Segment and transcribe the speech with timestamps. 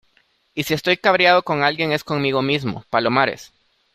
[0.55, 3.53] y si estoy cabreado con alguien es conmigo mismo, Palomares.